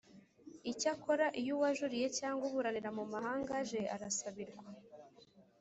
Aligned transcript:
Icyakora 0.71 1.25
iyo 1.39 1.51
uwajuriye 1.57 2.07
cyangwa 2.19 2.43
uburanira 2.49 2.89
mumahanga 2.97 3.51
aje 3.61 3.81
arasabirwa 3.95 4.63